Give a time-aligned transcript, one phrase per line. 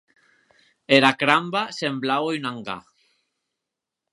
[0.95, 2.81] Era cramba semblaue un angar.